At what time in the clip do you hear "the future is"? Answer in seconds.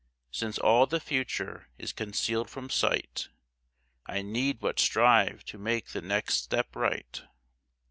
0.87-1.93